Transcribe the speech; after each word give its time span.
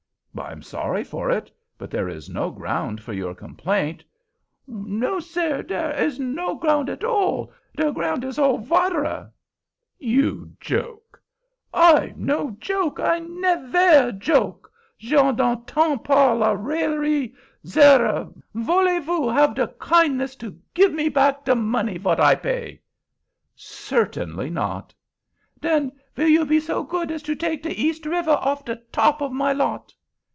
"I'm 0.37 0.63
sorry 0.63 1.03
for 1.03 1.29
it; 1.29 1.51
but 1.77 1.91
there 1.91 2.07
is 2.07 2.29
no 2.29 2.51
ground 2.51 3.01
for 3.03 3.11
your 3.11 3.35
complaint." 3.35 4.01
"No, 4.65 5.19
sare; 5.19 5.61
dare 5.61 5.91
is 5.91 6.21
no 6.21 6.55
ground 6.55 6.89
at 6.89 7.03
all—de 7.03 7.91
ground 7.91 8.23
is 8.23 8.39
all 8.39 8.57
vatare!" 8.57 9.29
"You 9.99 10.53
joke!" 10.61 11.21
"I 11.73 12.13
no 12.15 12.55
joke. 12.61 12.97
I 12.97 13.19
nevare 13.19 14.13
joke; 14.13 14.71
je 14.97 15.15
n'entends 15.17 16.01
pas 16.05 16.37
la 16.39 16.53
raillerie, 16.55 17.33
Sare, 17.65 18.29
voulez 18.55 19.03
vous 19.03 19.29
have 19.33 19.53
de 19.53 19.67
kindness 19.67 20.37
to 20.37 20.57
give 20.73 20.93
me 20.93 21.09
back 21.09 21.43
de 21.43 21.55
money 21.55 21.97
vot 21.97 22.21
I 22.21 22.35
pay!" 22.35 22.81
"Certainly 23.53 24.49
not." 24.49 24.93
"Den 25.59 25.91
vill 26.15 26.29
you 26.29 26.45
be 26.45 26.61
so 26.61 26.83
good 26.83 27.11
as 27.11 27.21
to 27.23 27.35
take 27.35 27.63
de 27.63 27.71
East 27.79 28.05
River 28.05 28.37
off 28.41 28.63
de 28.63 28.77
top 28.93 29.21
of 29.21 29.33
my 29.33 29.51
lot?" 29.51 29.93